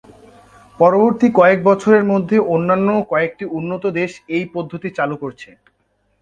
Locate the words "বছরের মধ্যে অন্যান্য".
1.69-2.89